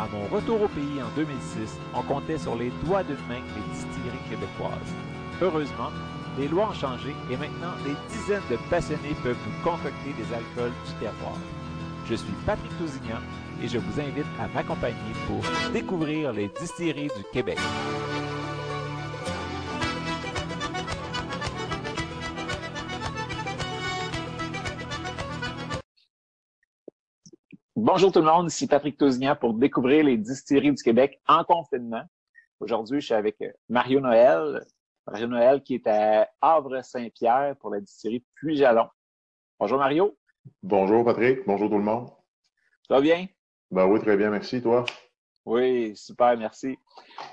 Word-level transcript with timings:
À 0.00 0.08
mon 0.10 0.26
retour 0.34 0.62
au 0.62 0.68
pays 0.68 1.02
en 1.02 1.08
2006, 1.16 1.78
on 1.94 2.02
comptait 2.02 2.38
sur 2.38 2.56
les 2.56 2.72
doigts 2.84 3.02
d'une 3.02 3.16
main 3.28 3.42
les 3.54 3.74
distilleries 3.74 4.28
québécoises. 4.28 4.94
Heureusement, 5.40 5.90
les 6.38 6.48
lois 6.48 6.70
ont 6.70 6.74
changé 6.74 7.14
et 7.30 7.36
maintenant 7.36 7.74
des 7.84 7.94
dizaines 8.08 8.42
de 8.50 8.56
passionnés 8.70 9.14
peuvent 9.22 9.36
nous 9.46 9.62
concocter 9.62 10.14
des 10.16 10.34
alcools 10.34 10.72
du 10.86 10.92
terroir. 10.98 11.36
Je 12.08 12.14
suis 12.14 12.32
Patrick 12.46 12.70
Tousignan 12.78 13.20
et 13.62 13.68
je 13.68 13.78
vous 13.78 14.00
invite 14.00 14.26
à 14.40 14.48
m'accompagner 14.48 14.96
pour 15.26 15.42
découvrir 15.72 16.32
les 16.32 16.48
distilleries 16.48 17.10
du 17.16 17.24
Québec. 17.32 17.58
Bonjour 27.84 28.12
tout 28.12 28.20
le 28.20 28.26
monde, 28.26 28.46
ici 28.46 28.68
Patrick 28.68 28.96
Tousignan 28.96 29.34
pour 29.34 29.54
découvrir 29.54 30.04
les 30.04 30.16
distilleries 30.16 30.72
du 30.72 30.80
Québec 30.80 31.20
en 31.26 31.42
confinement. 31.42 32.04
Aujourd'hui, 32.60 33.00
je 33.00 33.06
suis 33.06 33.14
avec 33.14 33.42
Mario 33.68 33.98
Noël. 33.98 34.64
Mario 35.04 35.26
Noël 35.26 35.64
qui 35.64 35.74
est 35.74 35.86
à 35.88 36.30
Havre-Saint-Pierre 36.40 37.56
pour 37.58 37.70
la 37.70 37.80
distillerie 37.80 38.24
Puy-Jalon. 38.36 38.86
Bonjour 39.58 39.78
Mario. 39.78 40.16
Bonjour 40.62 41.04
Patrick, 41.04 41.40
bonjour 41.44 41.68
tout 41.68 41.78
le 41.78 41.82
monde. 41.82 42.08
Ça 42.86 42.94
va 42.94 43.00
bien? 43.00 43.26
Ben 43.72 43.84
oui, 43.86 43.98
très 43.98 44.16
bien, 44.16 44.30
merci. 44.30 44.62
Toi? 44.62 44.84
Oui, 45.44 45.96
super, 45.96 46.38
merci. 46.38 46.78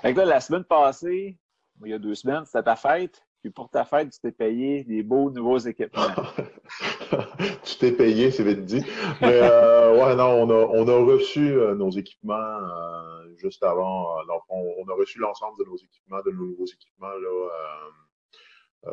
Fait 0.02 0.12
là, 0.14 0.24
la 0.24 0.40
semaine 0.40 0.64
passée, 0.64 1.38
il 1.84 1.90
y 1.92 1.94
a 1.94 1.98
deux 2.00 2.16
semaines, 2.16 2.44
c'était 2.44 2.64
ta 2.64 2.74
fête. 2.74 3.24
Puis 3.40 3.50
pour 3.50 3.70
ta 3.70 3.84
fête, 3.84 4.10
tu 4.10 4.20
t'es 4.20 4.32
payé 4.32 4.84
des 4.84 5.02
beaux 5.02 5.30
nouveaux 5.30 5.58
équipements. 5.58 6.02
tu 7.64 7.76
t'es 7.78 7.92
payé, 7.92 8.30
c'est 8.30 8.44
vite 8.44 8.66
dit. 8.66 8.84
Mais 9.22 9.40
euh, 9.42 9.94
ouais, 9.94 10.14
non, 10.14 10.42
on 10.42 10.50
a, 10.50 10.66
on 10.66 10.86
a 10.86 11.04
reçu 11.04 11.52
euh, 11.52 11.74
nos 11.74 11.90
équipements 11.90 12.34
euh, 12.34 13.34
juste 13.36 13.62
avant. 13.62 14.18
Euh, 14.18 14.22
on, 14.50 14.86
a 14.88 14.94
reçu 14.94 15.18
l'ensemble 15.18 15.58
de 15.58 15.64
nos 15.70 15.76
équipements, 15.76 16.20
de 16.24 16.30
nos 16.32 16.46
nouveaux 16.46 16.66
équipements 16.66 17.08
là, 17.08 18.90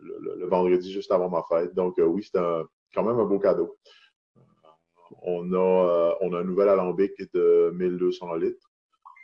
le, 0.00 0.36
le, 0.36 0.46
vendredi 0.46 0.92
juste 0.92 1.10
avant 1.10 1.30
ma 1.30 1.42
fête. 1.48 1.74
Donc 1.74 1.94
oui, 1.98 2.22
c'est 2.22 2.38
quand 2.94 3.04
même 3.04 3.18
un 3.18 3.24
beau 3.24 3.38
cadeau. 3.38 3.78
on 5.22 5.50
a, 5.54 6.16
on 6.20 6.34
a 6.34 6.40
un 6.40 6.44
nouvel 6.44 6.68
alambic 6.68 7.12
de 7.32 7.72
1200 7.74 8.34
litres. 8.34 8.67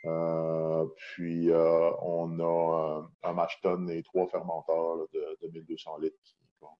Euh, 0.06 0.86
puis, 0.96 1.50
euh, 1.50 1.90
on 2.02 2.38
a 2.38 2.98
euh, 2.98 3.02
un 3.22 3.32
mash-ton 3.32 3.88
et 3.88 4.02
trois 4.02 4.26
fermenteurs 4.26 4.96
là, 4.96 5.04
de, 5.12 5.46
de, 5.46 5.52
1200 5.52 5.98
litres 5.98 6.16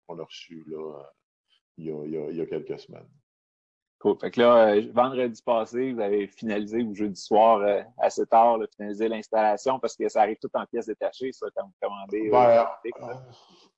qu'on 0.07 0.19
a 0.19 0.25
reçus 0.25 0.65
là, 0.67 1.03
il, 1.79 1.87
y 1.87 1.91
a, 1.91 2.05
il, 2.05 2.11
y 2.11 2.17
a, 2.17 2.31
il, 2.31 2.37
y 2.37 2.41
a, 2.41 2.47
quelques 2.47 2.79
semaines. 2.79 3.09
Cool. 3.99 4.19
Fait 4.21 4.31
que 4.31 4.41
là, 4.41 4.79
vendredi 4.93 5.41
passé, 5.43 5.93
vous 5.93 6.01
avez 6.01 6.27
finalisé, 6.27 6.83
ou 6.83 6.95
jeudi 6.95 7.21
soir, 7.21 7.63
à 7.99 8.11
7 8.11 8.33
heures, 8.35 8.59
là, 8.59 8.67
finalisé 8.77 9.09
l'installation 9.09 9.79
parce 9.79 9.97
que 9.97 10.09
ça 10.09 10.23
arrive 10.23 10.37
tout 10.41 10.51
en 10.55 10.67
pièces 10.67 10.87
détachées, 10.87 11.33
ça, 11.33 11.47
quand 11.55 11.65
vous 11.65 11.73
commandez. 11.81 12.29
Ben, 12.31 12.67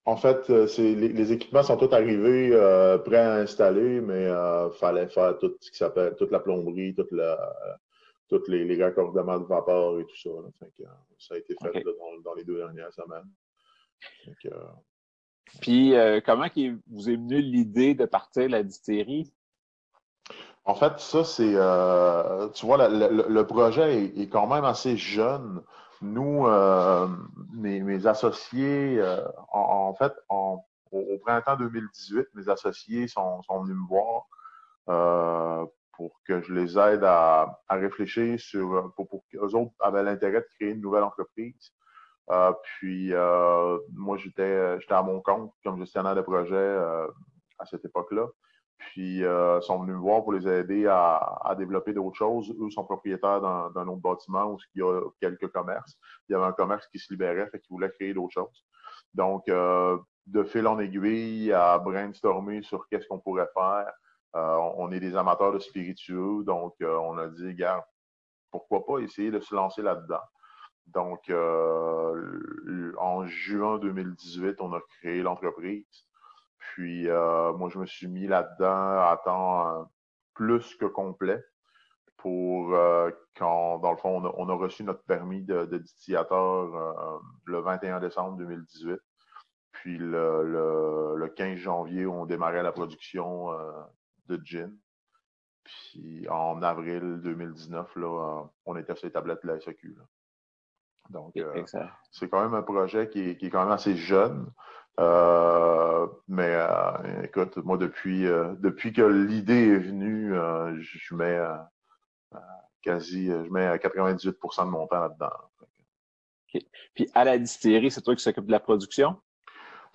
en 0.05 0.17
fait, 0.17 0.49
les, 0.49 0.95
les, 0.95 1.33
équipements 1.33 1.63
sont 1.63 1.77
tous 1.77 1.93
arrivés 1.93 2.51
prêts 3.05 3.19
à 3.19 3.35
installer, 3.35 4.01
mais 4.01 4.25
il 4.25 4.79
fallait 4.79 5.09
faire 5.09 5.39
tout 5.39 5.57
ce 5.61 5.71
qui 5.71 5.77
s'appelle 5.77 6.17
toute 6.17 6.33
la 6.33 6.41
plomberie, 6.41 6.95
toute 6.95 7.13
la, 7.13 7.39
tous 8.29 8.49
les, 8.49 8.65
les, 8.65 8.83
raccordements 8.83 9.39
de 9.39 9.45
vapeur 9.45 10.01
et 10.01 10.07
tout 10.07 10.17
ça. 10.17 10.31
Fait 10.59 10.73
que, 10.77 10.89
ça 11.19 11.35
a 11.35 11.39
été 11.39 11.55
fait 11.61 11.69
okay. 11.69 11.83
là, 11.85 11.93
dans, 11.99 12.31
dans, 12.31 12.35
les 12.35 12.45
deux 12.45 12.57
dernières 12.57 12.93
semaines. 12.93 13.31
Que, 14.43 14.49
euh... 14.49 14.65
Puis, 15.61 15.95
euh, 15.95 16.21
comment 16.25 16.49
vous 16.89 17.11
est 17.11 17.17
venue 17.17 17.41
l'idée 17.41 17.95
de 17.95 18.05
partir 18.05 18.49
la 18.49 18.63
distillerie? 18.63 19.33
En 20.65 20.75
fait, 20.75 20.99
ça, 20.99 21.23
c'est, 21.23 21.53
euh, 21.55 22.49
tu 22.49 22.67
vois, 22.67 22.89
le, 22.89 23.09
le, 23.09 23.27
le 23.29 23.47
projet 23.47 24.05
est, 24.05 24.19
est, 24.19 24.29
quand 24.29 24.49
même 24.49 24.65
assez 24.65 24.97
jeune. 24.97 25.63
Nous, 26.03 26.47
euh, 26.47 27.07
mes, 27.55 27.81
mes, 27.81 28.07
associés, 28.07 28.99
euh, 28.99 29.25
en, 29.53 29.61
en, 29.61 29.95
fait, 29.95 30.13
en, 30.29 30.65
au, 30.91 30.99
au, 30.99 31.19
printemps 31.19 31.57
2018, 31.57 32.27
mes 32.35 32.49
associés 32.49 33.07
sont, 33.07 33.43
sont 33.43 33.63
venus 33.63 33.77
me 33.77 33.87
voir 33.89 34.27
pour 35.97 36.21
que 36.27 36.43
je 36.43 36.53
les 36.53 36.79
aide 36.79 37.05
à, 37.05 37.59
réfléchir 37.71 38.39
sur, 38.39 38.93
pour, 38.97 39.09
pour 39.09 39.25
qu'eux 39.31 39.55
autres 39.55 39.73
avaient 39.81 40.03
l'intérêt 40.03 40.41
de 40.41 40.47
créer 40.57 40.71
une 40.73 40.81
nouvelle 40.81 41.05
entreprise. 41.05 41.73
Euh, 42.31 42.53
puis 42.63 43.13
euh, 43.13 43.79
moi, 43.93 44.17
j'étais 44.17 44.79
à 44.89 45.03
mon 45.03 45.21
compte 45.21 45.53
comme 45.65 45.79
gestionnaire 45.79 46.15
de 46.15 46.23
projet 46.23 46.55
euh, 46.55 47.07
à 47.59 47.67
cette 47.67 47.85
époque-là. 47.85 48.27
Puis 48.79 49.25
euh, 49.25 49.61
sont 49.63 49.81
venus 49.81 49.95
me 49.95 50.01
voir 50.01 50.23
pour 50.23 50.33
les 50.33 50.47
aider 50.47 50.87
à, 50.87 51.17
à 51.45 51.55
développer 51.55 51.95
d'autres 51.95 52.17
choses. 52.17 52.55
Eux 52.61 52.71
sont 52.71 52.85
propriétaires 52.85 53.41
d'un 53.41 53.89
autre 53.89 54.03
bâtiment 54.03 54.53
où 54.53 54.59
il 54.75 54.81
y 54.81 54.83
a 54.83 55.01
quelques 55.21 55.49
commerces. 55.49 55.97
Il 56.29 56.33
y 56.33 56.35
avait 56.35 56.45
un 56.45 56.53
commerce 56.53 56.87
qui 56.89 56.99
se 56.99 57.11
libérait, 57.13 57.49
fait 57.49 57.59
qu'ils 57.61 57.73
voulaient 57.73 57.91
créer 57.91 58.13
d'autres 58.13 58.35
choses. 58.35 58.65
Donc, 59.15 59.49
euh, 59.49 59.97
de 60.27 60.43
fil 60.45 60.67
en 60.67 60.79
aiguille, 60.79 61.53
à 61.53 61.79
brainstormer 61.79 62.63
sur 62.63 62.87
qu'est-ce 62.89 63.07
qu'on 63.07 63.19
pourrait 63.19 63.49
faire. 63.55 63.91
Euh, 64.37 64.57
on 64.77 64.93
est 64.93 65.01
des 65.01 65.17
amateurs 65.17 65.53
de 65.53 65.59
spiritueux, 65.59 66.45
donc 66.45 66.75
euh, 66.83 66.95
on 66.99 67.17
a 67.17 67.29
dit, 67.29 67.55
gars, 67.55 67.87
pourquoi 68.51 68.85
pas 68.85 68.99
essayer 68.99 69.31
de 69.31 69.41
se 69.41 69.55
lancer 69.55 69.81
là-dedans. 69.81 70.21
Donc, 70.89 71.31
euh, 71.31 72.93
en 72.99 73.27
juin 73.27 73.79
2018, 73.79 74.61
on 74.61 74.75
a 74.75 74.81
créé 75.01 75.23
l'entreprise. 75.23 75.87
Puis, 76.59 77.09
moi, 77.09 77.69
je 77.71 77.79
me 77.79 77.87
suis 77.87 78.09
mis 78.09 78.27
là-dedans 78.27 79.01
à 79.01 79.21
temps 79.25 79.91
plus 80.35 80.75
que 80.77 80.85
complet 80.85 81.43
pour 82.19 82.77
quand, 83.37 83.79
dans 83.79 83.91
le 83.91 83.97
fond, 83.97 84.33
on 84.37 84.49
a, 84.49 84.55
reçu 84.55 84.85
notre 84.85 85.03
permis 85.05 85.43
de, 85.43 85.65
distillateur 85.77 87.23
le 87.47 87.61
21 87.61 88.01
décembre 88.01 88.37
2018. 88.39 88.99
Puis, 89.73 89.99
le 89.99 91.33
15 91.37 91.57
janvier, 91.59 92.07
on 92.07 92.27
démarrait 92.27 92.63
la 92.63 92.73
production 92.73 93.51
de 94.29 94.41
gin. 94.45 94.77
Puis 95.65 96.29
en 96.29 96.63
avril 96.63 97.21
2019, 97.23 97.97
là, 97.97 98.45
on 98.65 98.77
était 98.77 98.95
sur 98.95 99.07
les 99.07 99.13
tablettes 99.13 99.43
de 99.43 99.49
la 99.49 99.61
SAQ. 99.61 99.95
Là. 99.97 100.05
Donc, 101.11 101.37
euh, 101.37 101.65
c'est 102.11 102.29
quand 102.29 102.43
même 102.43 102.55
un 102.55 102.63
projet 102.63 103.09
qui 103.09 103.21
est, 103.21 103.37
qui 103.37 103.47
est 103.47 103.51
quand 103.51 103.63
même 103.63 103.73
assez 103.73 103.97
jeune. 103.97 104.51
Euh, 104.99 106.07
mais 106.29 106.53
euh, 106.55 107.23
écoute, 107.23 107.57
moi, 107.59 107.77
depuis, 107.77 108.25
depuis 108.25 108.93
que 108.93 109.03
l'idée 109.03 109.69
est 109.69 109.79
venue, 109.79 110.35
je 110.81 111.15
mets 111.15 111.41
quasi, 112.83 113.27
je 113.27 113.51
mets 113.51 113.77
98% 113.77 114.67
de 114.67 114.71
mon 114.71 114.87
temps 114.87 115.01
là-dedans. 115.01 115.31
Okay. 116.49 116.67
Puis 116.95 117.11
à 117.15 117.25
la 117.25 117.39
distillerie, 117.39 117.91
c'est 117.91 118.03
toi 118.03 118.15
qui 118.15 118.23
s'occupe 118.23 118.47
de 118.47 118.53
la 118.53 118.61
production? 118.61 119.17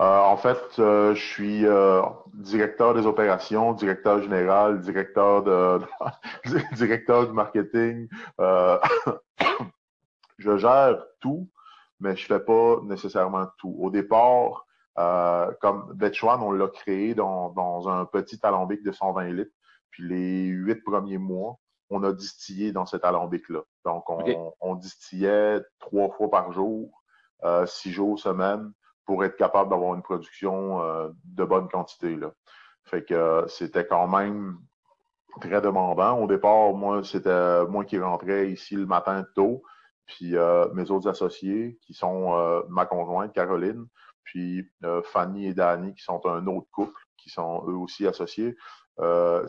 Euh, 0.01 0.18
en 0.18 0.36
fait, 0.36 0.80
euh, 0.80 1.13
je 1.13 1.24
suis 1.24 1.63
euh, 1.68 2.01
directeur 2.33 2.95
des 2.95 3.06
opérations, 3.06 3.74
directeur 3.74 4.19
général, 4.24 4.81
directeur 4.81 5.44
de, 5.44 5.80
directeur 6.75 7.27
du 7.27 7.33
marketing. 7.33 8.07
je 10.39 10.57
gère 10.57 11.03
tout, 11.19 11.48
mais 12.00 12.15
je 12.15 12.25
fais 12.25 12.39
pas 12.39 12.80
nécessairement 12.83 13.45
tout. 13.59 13.75
Au 13.80 13.92
départ, 13.92 14.65
comme 15.62 15.94
Betchuan, 15.94 16.42
on 16.42 16.51
l'a 16.51 16.68
créé 16.68 17.13
dans, 17.13 17.50
dans 17.51 17.88
un 17.88 18.06
petit 18.06 18.39
alambic 18.42 18.81
de 18.81 18.92
120 18.92 19.25
litres. 19.33 19.51
Puis 19.92 20.07
les 20.07 20.45
huit 20.45 20.83
premiers 20.83 21.19
mois, 21.19 21.59
on 21.92 22.01
a 22.04 22.12
distillé 22.12 22.71
dans 22.71 22.88
cet 22.88 23.06
alambic-là. 23.06 23.62
Donc, 23.86 24.09
on, 24.09 24.21
okay. 24.21 24.36
on 24.62 24.74
distillait 24.74 25.59
trois 25.80 26.09
fois 26.09 26.31
par 26.31 26.51
jour 26.54 26.89
six 27.65 27.92
jours, 27.92 28.18
semaine, 28.18 28.71
pour 29.12 29.25
être 29.25 29.36
capable 29.36 29.69
d'avoir 29.69 29.94
une 29.94 30.02
production 30.02 30.80
de 31.25 31.44
bonne 31.44 31.68
quantité. 31.68 32.16
Là. 32.16 32.31
Fait 32.86 33.04
que 33.04 33.44
c'était 33.50 33.86
quand 33.86 34.08
même 34.08 34.58
très 35.42 35.60
demandant. 35.60 36.18
Au 36.18 36.28
départ, 36.28 36.72
moi, 36.72 37.04
c'était 37.04 37.66
moi 37.66 37.84
qui 37.84 38.00
rentrais 38.00 38.50
ici 38.50 38.75
le 38.75 38.86
matin 38.86 39.25
tôt, 39.36 39.63
puis 40.06 40.34
mes 40.74 40.92
autres 40.92 41.10
associés, 41.10 41.78
qui 41.81 41.94
sont 41.94 42.63
ma 42.69 42.86
conjointe, 42.86 43.34
Caroline, 43.34 43.86
puis 44.24 44.66
Fanny 45.04 45.48
et 45.48 45.54
Danny, 45.54 45.94
qui 45.94 46.04
sont 46.04 46.25
un 46.25 46.48
autre 46.48 46.69
couple, 46.72 47.02
qui 47.18 47.30
sont 47.30 47.66
eux 47.68 47.75
aussi 47.75 48.07
associés. 48.07 48.56
Euh, 49.02 49.46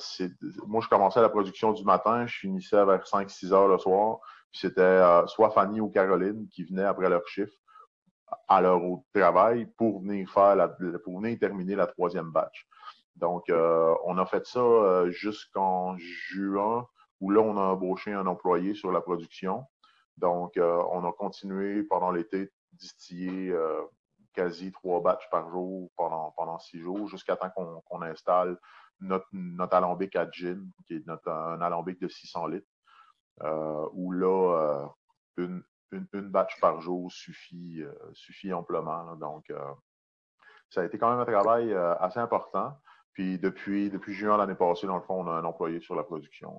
moi, 0.66 0.80
je 0.82 0.88
commençais 0.88 1.20
la 1.20 1.28
production 1.28 1.72
du 1.72 1.84
matin, 1.84 2.26
je 2.26 2.36
finissais 2.36 2.84
vers 2.84 3.04
5-6 3.04 3.52
heures 3.52 3.68
le 3.68 3.78
soir. 3.78 4.18
Puis 4.50 4.60
c'était 4.62 4.80
euh, 4.82 5.24
soit 5.28 5.50
Fanny 5.50 5.80
ou 5.80 5.88
Caroline 5.88 6.48
qui 6.48 6.64
venaient 6.64 6.84
après 6.84 7.08
leur 7.08 7.26
chiffre 7.26 7.52
à 8.48 8.60
leur 8.60 8.80
travail 9.14 9.66
pour 9.76 10.00
venir 10.00 10.30
faire 10.30 10.56
la, 10.56 10.68
pour 10.68 11.20
venir 11.20 11.38
terminer 11.38 11.74
la 11.74 11.86
troisième 11.86 12.30
batch. 12.30 12.66
Donc, 13.16 13.50
euh, 13.50 13.94
on 14.04 14.18
a 14.18 14.26
fait 14.26 14.46
ça 14.46 15.10
jusqu'en 15.10 15.96
juin, 15.98 16.86
où 17.20 17.30
là, 17.30 17.40
on 17.40 17.56
a 17.56 17.60
embauché 17.60 18.12
un 18.12 18.26
employé 18.26 18.74
sur 18.74 18.90
la 18.90 19.00
production. 19.00 19.64
Donc, 20.16 20.54
on 20.58 21.04
a 21.04 21.12
continué 21.12 21.82
pendant 21.84 22.10
l'été 22.10 22.50
distiller 22.72 23.54
quasi 24.32 24.72
trois 24.72 25.00
batchs 25.00 25.28
par 25.30 25.48
jour 25.50 25.90
pendant, 25.96 26.32
pendant 26.36 26.58
six 26.58 26.78
jours, 26.78 27.08
jusqu'à 27.08 27.36
temps 27.36 27.50
qu'on 27.50 28.02
installe 28.02 28.58
notre, 29.00 29.26
notre, 29.32 29.74
alambic 29.74 30.16
à 30.16 30.30
gin, 30.30 30.70
qui 30.86 30.94
est 30.94 31.06
notre, 31.06 31.30
un 31.30 31.60
alambic 31.60 32.00
de 32.00 32.08
600 32.08 32.46
litres, 32.46 32.66
euh, 33.42 33.88
où 33.92 34.12
là, 34.12 34.88
euh, 35.38 35.60
une, 35.92 36.06
une, 36.12 36.28
batch 36.28 36.58
par 36.60 36.80
jour 36.80 37.10
suffit, 37.10 37.82
euh, 37.82 37.92
suffit 38.12 38.52
amplement. 38.52 39.14
Donc, 39.16 39.50
euh, 39.50 39.58
ça 40.70 40.80
a 40.80 40.84
été 40.84 40.98
quand 40.98 41.10
même 41.10 41.20
un 41.20 41.24
travail 41.24 41.74
assez 42.00 42.18
important. 42.18 42.72
Puis 43.12 43.38
depuis, 43.38 43.90
depuis 43.90 44.14
juin 44.14 44.38
l'année 44.38 44.54
passée, 44.54 44.86
dans 44.86 44.96
le 44.96 45.02
fond, 45.02 45.20
on 45.20 45.26
a 45.28 45.32
un 45.32 45.44
employé 45.44 45.80
sur 45.80 45.94
la 45.94 46.02
production 46.02 46.50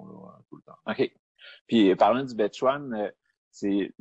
tout 0.49 0.57
le 0.57 0.61
temps. 0.61 0.77
OK. 0.85 1.11
Puis 1.67 1.95
parlant 1.95 2.23
du 2.23 2.35
Betchuan, 2.35 3.11
c'est 3.49 3.91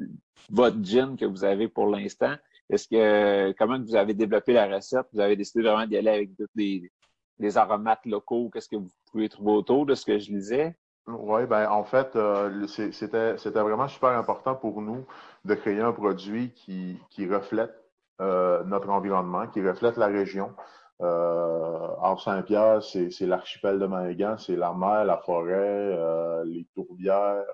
votre 0.51 0.83
gin 0.85 1.17
que 1.17 1.25
vous 1.25 1.45
avez 1.45 1.67
pour 1.69 1.87
l'instant. 1.87 2.37
Est-ce 2.69 2.89
que 2.89 3.53
comment 3.53 3.81
vous 3.81 3.97
avez 3.97 4.13
développé 4.13 4.53
la 4.53 4.67
recette? 4.67 5.07
Vous 5.15 5.21
avez 5.21 5.35
décidé 5.35 5.63
vraiment 5.63 5.87
d'y 5.87 5.97
aller 5.97 6.11
avec 6.11 6.31
les, 6.55 6.93
les 7.39 7.57
aromates 7.57 8.05
locaux? 8.05 8.51
Qu'est-ce 8.53 8.69
que 8.69 8.77
vous 8.77 8.91
pouvez 9.11 9.31
trouver 9.31 9.53
autour 9.53 9.87
de 9.87 9.95
ce 9.95 10.05
que 10.05 10.19
je 10.19 10.31
lisais? 10.31 10.77
Oui, 11.09 11.47
ben 11.47 11.69
en 11.69 11.83
fait, 11.85 12.15
euh, 12.17 12.67
c'était 12.69 13.61
vraiment 13.61 13.89
super 13.89 14.11
important 14.11 14.55
pour 14.55 14.81
nous 14.81 15.05
de 15.45 15.55
créer 15.55 15.81
un 15.81 15.93
produit 15.93 16.53
qui, 16.55 16.99
qui 17.11 17.27
reflète 17.29 17.75
euh, 18.21 18.63
notre 18.65 18.89
environnement, 18.89 19.49
qui 19.49 19.67
reflète 19.67 19.97
la 19.97 20.07
région. 20.07 20.55
Euh, 21.01 21.89
Saint-Pierre, 22.19 22.83
c'est 22.83 23.27
l'archipel 23.27 23.79
de 23.81 23.87
Maïgan, 23.87 24.37
c'est 24.39 24.55
la 24.55 24.73
mer, 24.73 25.05
la 25.05 25.17
forêt, 25.19 25.53
euh, 25.53 26.45
les 26.45 26.67
tourbières, 26.75 27.45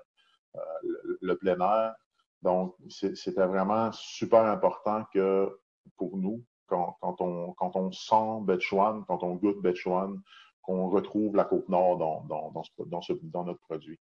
le, 0.83 1.17
le, 1.21 1.37
plein 1.37 1.59
air. 1.59 1.95
Donc, 2.43 2.75
c'était 2.89 3.45
vraiment 3.45 3.91
super 3.91 4.43
important 4.45 5.05
que 5.13 5.57
pour 5.97 6.17
nous, 6.17 6.43
quand, 6.67 6.97
on, 7.01 7.53
quand 7.53 7.75
on 7.75 7.91
sent 7.91 8.41
Betchuan, 8.43 9.03
quand 9.07 9.23
on 9.23 9.35
goûte 9.35 9.61
Betchuan, 9.61 10.21
qu'on 10.61 10.89
retrouve 10.89 11.35
la 11.35 11.45
Côte-Nord 11.45 11.97
dans, 11.97 12.25
dans, 12.27 13.43
notre 13.45 13.59
produit. 13.59 13.99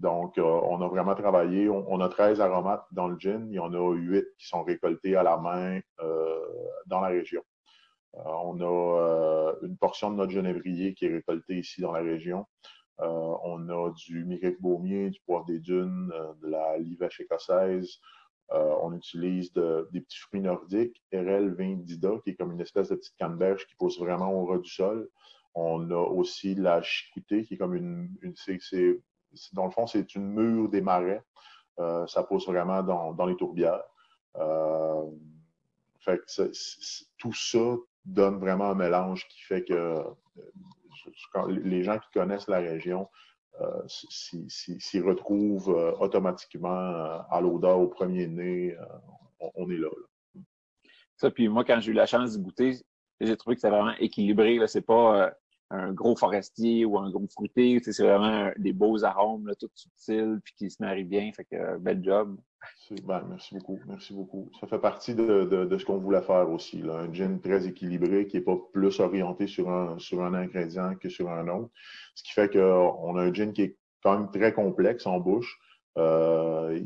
Donc, 0.00 0.38
euh, 0.38 0.42
on 0.42 0.80
a 0.82 0.88
vraiment 0.88 1.14
travaillé. 1.14 1.68
On, 1.68 2.00
a 2.00 2.08
13 2.08 2.40
aromates 2.40 2.86
dans 2.92 3.08
le 3.08 3.18
gin. 3.18 3.46
Il 3.50 3.54
y 3.54 3.58
en 3.58 3.72
a 3.72 3.92
8 3.94 4.24
qui 4.38 4.46
sont 4.46 4.62
récoltés 4.64 5.16
à 5.16 5.22
la 5.22 5.36
main 5.36 5.80
euh, 6.00 6.40
dans 6.86 7.00
la 7.00 7.08
région. 7.08 7.42
Euh, 8.16 8.22
on 8.24 8.60
a 8.60 9.54
une 9.62 9.76
portion 9.76 10.10
de 10.10 10.16
notre 10.16 10.32
genévrier 10.32 10.94
qui 10.94 11.06
est 11.06 11.14
récoltée 11.14 11.58
ici 11.58 11.80
dans 11.80 11.92
la 11.92 12.00
région. 12.00 12.46
on 12.98 13.68
a 13.68 13.90
du 13.92 14.24
Miric 14.24 14.60
Baumier, 14.60 15.10
du 15.10 15.20
poivre 15.26 15.46
des 15.46 15.58
dunes, 15.58 16.12
de 16.42 16.48
la 16.48 16.78
livèche 16.78 17.20
écossaise, 17.20 17.98
on 18.50 18.92
utilise 18.94 19.52
des 19.52 20.00
petits 20.00 20.18
fruits 20.18 20.40
nordiques, 20.40 21.02
RL 21.12 21.54
Vindida, 21.54 22.10
qui 22.22 22.30
est 22.30 22.34
comme 22.36 22.52
une 22.52 22.60
espèce 22.60 22.88
de 22.88 22.94
petite 22.96 23.16
canneberge 23.16 23.66
qui 23.66 23.74
pousse 23.74 23.98
vraiment 23.98 24.32
au 24.32 24.44
ras 24.46 24.58
du 24.58 24.70
sol. 24.70 25.08
On 25.54 25.90
a 25.90 25.96
aussi 25.96 26.54
la 26.54 26.82
chicoutée, 26.82 27.44
qui 27.44 27.54
est 27.54 27.56
comme 27.56 27.74
une, 27.74 28.08
dans 29.52 29.64
le 29.66 29.70
fond, 29.70 29.86
c'est 29.86 30.14
une 30.14 30.26
mûre 30.26 30.68
des 30.68 30.80
marais. 30.80 31.22
Euh, 31.78 32.06
ça 32.06 32.22
pousse 32.22 32.46
vraiment 32.46 32.82
dans, 32.82 33.26
les 33.26 33.36
tourbières. 33.36 33.82
Euh, 34.36 35.04
fait 36.00 36.20
tout 37.18 37.32
ça 37.32 37.76
donne 38.04 38.38
vraiment 38.38 38.66
un 38.66 38.74
mélange 38.74 39.26
qui 39.28 39.40
fait 39.42 39.64
que 39.64 40.04
les 41.48 41.82
gens 41.82 41.98
qui 41.98 42.10
connaissent 42.12 42.48
la 42.48 42.58
région 42.58 43.08
euh, 43.60 43.82
s'y 43.86 45.00
retrouvent 45.00 45.70
euh, 45.70 45.92
automatiquement 46.00 46.68
euh, 46.68 47.18
à 47.30 47.40
l'odeur 47.40 47.78
au 47.78 47.86
premier 47.86 48.26
nez, 48.26 48.76
on, 49.54 49.70
est 49.70 49.76
là, 49.76 49.88
Ça, 51.16 51.30
puis 51.30 51.48
moi, 51.48 51.64
quand 51.64 51.78
j'ai 51.80 51.92
eu 51.92 51.94
la 51.94 52.06
chance 52.06 52.36
de 52.36 52.42
goûter, 52.42 52.78
j'ai 53.20 53.36
trouvé 53.36 53.54
que 53.54 53.60
c'était 53.60 53.70
vraiment 53.70 53.94
équilibré. 54.00 54.58
C'est 54.66 54.80
pas 54.80 55.32
un 55.74 55.92
gros 55.92 56.16
forestier 56.16 56.84
ou 56.84 56.98
un 56.98 57.10
gros 57.10 57.26
fruité. 57.28 57.80
C'est 57.82 58.02
vraiment 58.02 58.50
des 58.56 58.72
beaux 58.72 59.04
arômes, 59.04 59.52
tout 59.58 59.68
subtils, 59.74 60.40
puis 60.44 60.54
qui 60.56 60.70
se 60.70 60.82
marient 60.82 61.04
bien. 61.04 61.30
Fait 61.32 61.44
que 61.44 61.78
bel 61.78 62.02
job. 62.02 62.36
Ben, 63.04 63.24
merci 63.28 63.54
beaucoup. 63.54 63.80
Merci 63.86 64.14
beaucoup. 64.14 64.50
Ça 64.60 64.66
fait 64.66 64.78
partie 64.78 65.14
de, 65.14 65.44
de, 65.44 65.78
ce 65.78 65.84
qu'on 65.84 65.98
voulait 65.98 66.22
faire 66.22 66.50
aussi. 66.50 66.80
Là. 66.82 67.00
Un 67.00 67.12
gin 67.12 67.40
très 67.40 67.66
équilibré 67.66 68.26
qui 68.26 68.36
n'est 68.36 68.42
pas 68.42 68.56
plus 68.72 69.00
orienté 69.00 69.46
sur 69.46 69.70
un, 69.70 69.98
sur 69.98 70.22
un 70.22 70.34
ingrédient 70.34 70.94
que 70.96 71.08
sur 71.08 71.30
un 71.30 71.48
autre. 71.48 71.70
Ce 72.14 72.22
qui 72.22 72.32
fait 72.32 72.50
qu'on 72.50 73.16
a 73.16 73.22
un 73.22 73.32
gin 73.32 73.52
qui 73.52 73.62
est 73.62 73.78
quand 74.02 74.18
même 74.18 74.30
très 74.30 74.52
complexe 74.52 75.06
en 75.06 75.18
bouche. 75.18 75.58
Euh, 75.96 76.80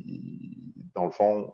dans 0.95 1.07
le 1.07 1.11
fond, 1.11 1.53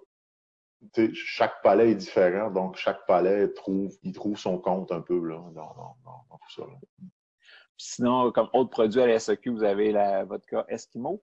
chaque 1.14 1.62
palais 1.62 1.90
est 1.90 1.94
différent, 1.94 2.50
donc 2.50 2.76
chaque 2.76 3.06
palais 3.06 3.48
trouve, 3.52 3.96
il 4.02 4.12
trouve 4.12 4.38
son 4.38 4.58
compte 4.58 4.92
un 4.92 5.00
peu 5.00 5.18
là, 5.26 5.40
dans, 5.54 5.96
dans, 6.04 6.38
tout 6.38 6.62
ça. 6.62 6.62
Sinon, 7.76 8.30
comme 8.32 8.48
autre 8.52 8.70
produit 8.70 9.00
à 9.00 9.06
la 9.06 9.18
SEQ, 9.18 9.50
vous 9.50 9.64
avez 9.64 9.92
la 9.92 10.24
vodka 10.24 10.64
Eskimo? 10.68 11.22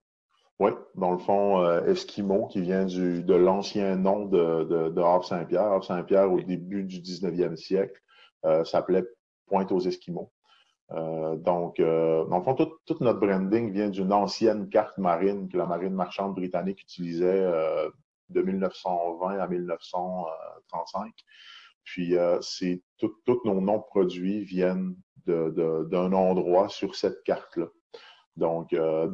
Oui, 0.60 0.72
dans 0.96 1.12
le 1.12 1.18
fond, 1.18 1.64
euh, 1.64 1.86
Eskimo, 1.86 2.48
qui 2.48 2.62
vient 2.62 2.86
du, 2.86 3.24
de 3.24 3.34
l'ancien 3.34 3.96
nom 3.96 4.26
de, 4.26 4.64
de, 4.66 4.90
de 4.90 5.02
Havre-Saint-Pierre. 5.02 5.64
Havre-Saint-Pierre, 5.64 6.32
au 6.32 6.40
début 6.40 6.84
du 6.84 7.00
19e 7.00 7.56
siècle, 7.56 8.00
euh, 8.46 8.64
s'appelait 8.64 9.06
Pointe 9.48 9.72
aux 9.72 9.80
Esquimaux. 9.80 10.32
Euh, 10.92 11.36
donc, 11.36 11.80
euh, 11.80 12.26
dans 12.26 12.38
le 12.38 12.44
fond, 12.44 12.54
tout, 12.54 12.72
tout, 12.86 12.98
notre 13.02 13.20
branding 13.20 13.72
vient 13.72 13.90
d'une 13.90 14.12
ancienne 14.12 14.70
carte 14.70 14.98
marine 14.98 15.48
que 15.48 15.58
la 15.58 15.66
marine 15.66 15.94
marchande 15.94 16.36
britannique 16.36 16.82
utilisait 16.82 17.44
de 18.30 18.42
1920 18.42 19.40
à 19.40 19.48
1935. 19.48 21.12
Puis, 21.84 22.16
c'est 22.42 22.82
tous 23.26 23.42
nos 23.46 23.62
noms 23.62 23.82
produits 23.82 24.44
viennent 24.44 24.96
d'un 25.26 26.14
endroit 26.14 26.70
sur 26.70 26.96
cette 26.96 27.24
carte-là. 27.24 27.68
Donc, 28.36 28.74
euh, 28.74 29.10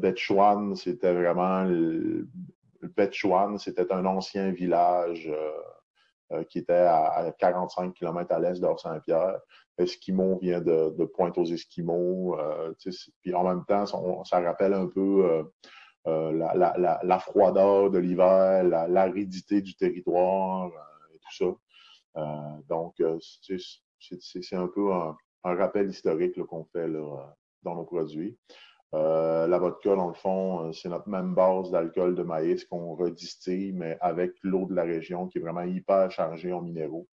c'était 0.76 1.14
vraiment 1.14 1.64
le, 1.64 2.30
c'était 3.58 3.92
un 3.92 4.06
ancien 4.06 4.52
village 4.52 5.32
euh, 6.32 6.44
qui 6.46 6.60
était 6.60 6.74
à, 6.74 7.34
45 7.40 7.94
km 7.94 8.32
à 8.32 8.40
l'est 8.40 8.60
d'Or-Saint-Pierre. 8.60 9.40
Esquimaux 9.78 10.40
vient 10.42 10.62
de, 10.62 11.06
Pointe 11.06 11.38
aux 11.38 11.46
Esquimaux. 11.46 12.38
puis 13.22 13.34
en 13.34 13.44
même 13.44 13.66
temps, 13.66 13.86
ça 14.24 14.40
rappelle 14.40 14.74
un 14.74 14.88
peu 14.88 15.44
euh, 16.08 16.32
la, 17.04 17.20
froideur 17.20 17.90
de 17.90 17.98
l'hiver, 17.98 18.64
l'aridité 18.64 19.62
du 19.62 19.76
territoire 19.76 20.68
euh, 20.68 21.16
et 21.16 21.20
tout 21.20 21.36
ça. 21.36 21.46
Euh, 22.16 22.62
donc, 22.68 22.96
c'est 24.00 24.56
un 24.56 24.68
peu 24.68 24.94
un, 24.94 25.16
rappel 25.44 25.90
historique 25.90 26.42
qu'on 26.44 26.66
fait 26.66 26.88
là, 26.88 27.34
dans 27.64 27.76
nos 27.76 27.86
produits. 27.86 28.38
la 28.94 29.58
vodka, 29.58 29.96
dans 29.96 30.08
le 30.08 30.14
fond, 30.14 30.74
c'est 30.74 30.90
notre 30.90 31.08
même 31.08 31.34
base 31.34 31.72
d'alcool 31.72 32.16
de 32.16 32.24
maïs 32.24 32.66
qu'on 32.66 32.96
redistille, 32.96 33.72
mais 33.72 33.98
avec 34.02 34.34
l'eau 34.44 34.66
de 34.66 34.76
la 34.76 34.84
région 34.84 35.28
qui 35.28 35.38
est 35.38 35.42
vraiment 35.42 35.62
hyper 35.62 36.12
chargée 36.12 36.52
en 36.52 36.62
minéraux. 36.62 37.08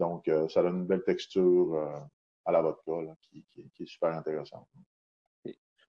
Donc, 0.00 0.30
ça 0.48 0.62
donne 0.62 0.78
une 0.78 0.86
belle 0.86 1.04
texture 1.04 1.88
à 2.44 2.52
la 2.52 2.62
vodka 2.62 3.14
qui, 3.22 3.44
qui, 3.54 3.82
est 3.82 3.86
super 3.86 4.16
intéressante. 4.16 4.66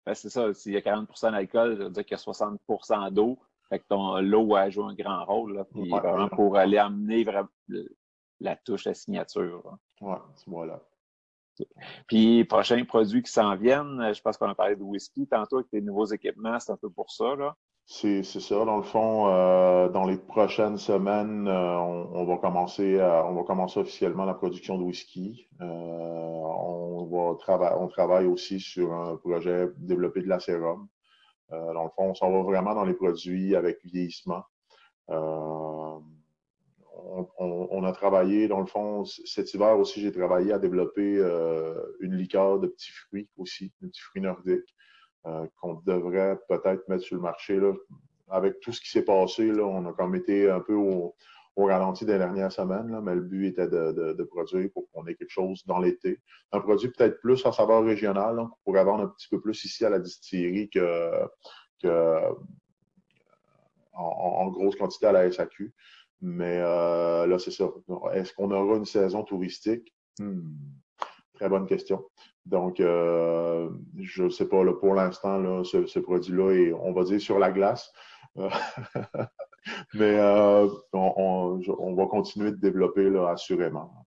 Ben, 0.06 0.14
c'est 0.14 0.30
ça, 0.30 0.52
s'il 0.54 0.72
y 0.72 0.76
a 0.76 0.80
40% 0.80 1.32
d'alcool, 1.32 1.76
ça 1.76 1.84
veut 1.84 1.90
dire 1.90 2.04
qu'il 2.04 2.16
y 2.16 2.20
a 2.20 2.22
60% 2.22 3.10
d'eau. 3.12 3.38
Fait 3.68 3.78
que 3.78 3.84
ton 3.88 4.20
l'eau 4.20 4.56
a 4.56 4.68
joué 4.70 4.84
un 4.84 4.94
grand 4.94 5.24
rôle. 5.24 5.54
Là, 5.54 5.64
puis 5.64 5.88
vraiment 5.88 6.28
pour 6.28 6.56
aller 6.56 6.78
amener 6.78 7.22
vraiment 7.22 7.48
la 8.40 8.56
touche, 8.56 8.84
la 8.84 8.94
signature. 8.94 9.76
Oui, 10.00 10.16
voilà. 10.46 10.80
Puis, 12.06 12.44
prochains 12.44 12.84
produits 12.84 13.22
qui 13.22 13.30
s'en 13.30 13.54
viennent, 13.56 14.12
je 14.14 14.20
pense 14.22 14.36
qu'on 14.36 14.48
a 14.48 14.54
parlé 14.54 14.76
de 14.76 14.82
whisky 14.82 15.26
tantôt 15.26 15.56
avec 15.56 15.70
tes 15.70 15.80
nouveaux 15.80 16.06
équipements, 16.06 16.58
c'est 16.58 16.72
un 16.72 16.76
peu 16.76 16.90
pour 16.90 17.10
ça. 17.10 17.36
là. 17.36 17.54
C'est 17.92 18.22
ça. 18.22 18.64
Dans 18.64 18.76
le 18.76 18.84
fond, 18.84 19.26
euh, 19.28 19.88
dans 19.88 20.06
les 20.06 20.16
prochaines 20.16 20.78
semaines, 20.78 21.48
euh, 21.48 21.76
on, 21.76 22.24
va 22.24 22.36
commencer 22.36 23.00
on 23.00 23.34
va 23.34 23.42
commencer 23.42 23.80
officiellement 23.80 24.24
la 24.24 24.34
production 24.34 24.78
de 24.78 24.84
whisky. 24.84 25.48
Euh, 25.60 25.64
on 25.64 27.04
va 27.10 27.76
on 27.80 27.88
travaille 27.88 28.26
aussi 28.26 28.60
sur 28.60 28.92
un 28.92 29.16
projet 29.16 29.66
développer 29.78 30.22
de 30.22 30.28
la 30.28 30.38
sérum. 30.38 30.86
dans 31.50 31.82
le 31.82 31.90
fond, 31.96 32.10
on 32.10 32.14
s'en 32.14 32.30
va 32.30 32.42
vraiment 32.42 32.74
dans 32.74 32.84
les 32.84 32.94
produits 32.94 33.56
avec 33.56 33.78
vieillissement. 33.84 34.44
On, 37.38 37.82
a 37.84 37.92
travaillé, 37.92 38.46
dans 38.46 38.60
le 38.60 38.66
fond, 38.66 39.04
cet 39.04 39.52
hiver 39.54 39.78
aussi, 39.78 40.00
j'ai 40.00 40.12
travaillé 40.12 40.52
à 40.52 40.58
développer 40.58 41.16
une 42.00 42.14
liqueur 42.14 42.60
de 42.60 42.68
petits 42.68 42.92
fruits 42.92 43.28
aussi, 43.36 43.72
de 43.80 43.88
petits 43.88 44.00
fruits 44.00 44.22
nordiques. 44.22 44.74
Euh, 45.26 45.46
qu'on 45.60 45.74
devrait 45.84 46.38
peut-être 46.48 46.88
mettre 46.88 47.04
sur 47.04 47.16
le 47.16 47.20
marché. 47.20 47.60
Là. 47.60 47.74
Avec 48.30 48.58
tout 48.60 48.72
ce 48.72 48.80
qui 48.80 48.88
s'est 48.88 49.04
passé, 49.04 49.52
là, 49.52 49.64
on 49.64 49.84
a 49.84 49.92
comme 49.92 50.14
été 50.14 50.48
un 50.48 50.60
peu 50.60 50.72
au, 50.72 51.14
ralenti 51.58 52.06
des 52.06 52.16
dernières 52.16 52.50
semaines, 52.50 52.90
là, 52.90 53.02
mais 53.02 53.14
le 53.14 53.20
but 53.20 53.48
était 53.48 53.68
de, 53.68 54.22
produire 54.22 54.70
pour 54.72 54.90
qu'on 54.90 55.06
ait 55.06 55.14
quelque 55.14 55.30
chose 55.30 55.62
dans 55.66 55.78
l'été. 55.78 56.18
Un 56.52 56.60
produit 56.60 56.88
peut-être 56.88 57.20
plus 57.20 57.44
à 57.44 57.52
saveur 57.52 57.84
régionale, 57.84 58.36
qu'on 58.36 58.56
pourrait 58.64 58.84
vendre 58.84 59.02
un 59.04 59.08
petit 59.08 59.28
peu 59.28 59.42
plus 59.42 59.62
ici 59.66 59.84
à 59.84 59.90
la 59.90 59.98
distillerie 59.98 60.70
que, 60.70 61.10
en, 63.92 64.46
grosse 64.48 64.76
quantité 64.76 65.04
à 65.04 65.12
la 65.12 65.30
SAQ. 65.30 65.74
Mais 66.22 66.58
euh, 66.58 67.26
là, 67.26 67.38
c'est 67.38 67.50
ça. 67.50 67.70
Est-ce 68.12 68.34
qu'on 68.34 68.50
aura 68.50 68.76
une 68.76 68.84
saison 68.84 69.22
touristique? 69.22 69.94
Hmm. 70.18 70.50
Très 71.34 71.48
bonne 71.48 71.66
question. 71.66 72.04
Donc, 72.44 72.80
euh, 72.80 73.70
je 73.98 74.24
ne 74.24 74.28
sais 74.28 74.46
pas, 74.46 74.62
pour 74.74 74.94
l'instant, 74.94 75.64
ce, 75.64 75.98
produit-là 75.98 76.52
est, 76.52 76.72
on 76.72 76.92
va 76.92 77.04
dire, 77.04 77.20
sur 77.20 77.38
la 77.38 77.50
glace. 77.50 77.90
Mais 79.94 80.18
euh, 80.18 80.68
on, 80.92 81.94
va 81.94 82.06
continuer 82.06 82.50
de 82.50 82.56
développer 82.56 83.10
assurément. 83.28 84.06